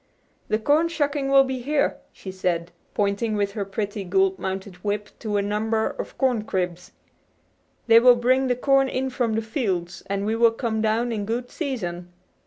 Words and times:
"The 0.47 0.57
corn 0.57 0.87
shucking 0.87 1.29
will 1.29 1.43
be 1.43 1.59
here," 1.59 1.97
she 2.11 2.31
said, 2.31 2.71
pointing 2.95 3.35
with 3.35 3.51
her 3.51 3.63
pretty 3.63 4.03
gold 4.03 4.39
mounted 4.39 4.77
whip 4.77 5.09
to 5.19 5.37
a 5.37 5.43
number 5.43 5.89
of 5.91 6.17
corn 6.17 6.43
cribs. 6.43 6.93
"They 7.85 7.99
will 7.99 8.15
bring 8.15 8.47
the 8.47 8.55
corn 8.55 8.89
in 8.89 9.11
from 9.11 9.33
the 9.33 9.43
fields, 9.43 10.01
and 10.07 10.25
we 10.25 10.35
will 10.35 10.53
come 10.53 10.81
down 10.81 11.11
in 11.11 11.23
good 11.27 11.51
season." 11.51 12.11